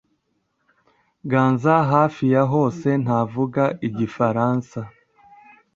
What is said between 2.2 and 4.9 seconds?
ya yose ntavuga igifaransa.